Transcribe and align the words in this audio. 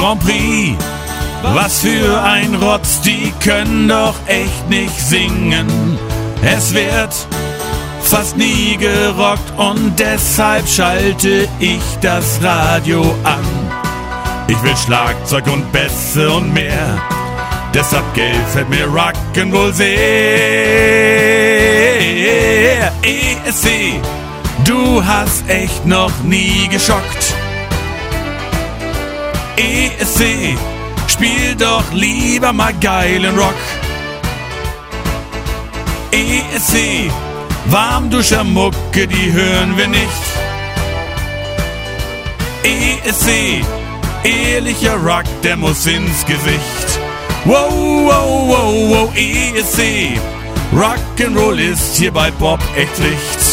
Grand 0.00 0.18
Prix. 0.20 0.76
Was 1.42 1.80
für 1.80 2.22
ein 2.22 2.54
Rotz, 2.54 3.02
die 3.02 3.34
können 3.44 3.86
doch 3.86 4.14
echt 4.26 4.70
nicht 4.70 4.98
singen. 4.98 5.98
Es 6.42 6.72
wird 6.72 7.14
fast 8.00 8.34
nie 8.34 8.78
gerockt 8.78 9.52
und 9.58 9.92
deshalb 9.98 10.66
schalte 10.66 11.46
ich 11.58 11.82
das 12.00 12.42
Radio 12.42 13.02
an. 13.24 13.44
Ich 14.48 14.62
will 14.62 14.74
Schlagzeug 14.74 15.46
und 15.48 15.70
Bässe 15.70 16.30
und 16.30 16.54
mehr. 16.54 16.98
Deshalb 17.74 18.14
gefällt 18.14 18.70
mir 18.70 18.86
Rock'n'Roll 18.86 19.72
sehr. 19.72 19.90
ESC, 23.02 24.00
du 24.64 25.04
hast 25.04 25.46
echt 25.46 25.84
noch 25.84 26.12
nie 26.22 26.68
geschockt. 26.68 27.34
ESC, 29.56 30.56
spiel 31.06 31.54
doch 31.56 31.84
lieber 31.92 32.52
mal 32.52 32.72
geilen 32.80 33.38
Rock. 33.38 33.54
ESC, 36.12 37.10
Warmduscher 37.66 38.44
Mucke, 38.44 39.06
die 39.06 39.32
hören 39.32 39.76
wir 39.76 39.88
nicht. 39.88 40.24
ESC, 42.62 43.64
ehrlicher 44.24 44.96
Rock, 44.96 45.24
der 45.42 45.56
muss 45.56 45.86
ins 45.86 46.24
Gesicht. 46.26 47.00
Wow, 47.44 47.70
wow, 47.70 48.48
wow, 48.48 48.90
wow, 48.90 49.16
ESC, 49.16 50.18
Rock'n'Roll 50.72 51.58
ist 51.58 51.96
hier 51.96 52.12
bei 52.12 52.30
Bob 52.32 52.60
echt 52.76 52.98
Licht. 52.98 53.49